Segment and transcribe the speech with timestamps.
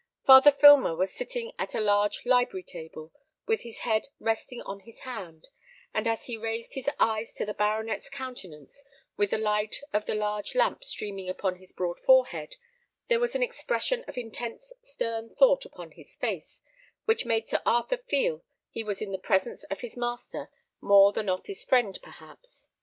[0.25, 3.13] Father Filmer was sitting at a large library table,
[3.45, 5.49] with his head resting on his hand:
[5.93, 8.83] and as he raised his eyes to the baronet's countenance,
[9.15, 12.55] with the light of the large lamp streaming upon his broad forehead,
[13.09, 16.63] there was an expression of intense stern thought upon his face,
[17.05, 20.49] which made Sir Arthur feel he was in the presence of his master
[20.81, 22.67] more than of his friend perhaps.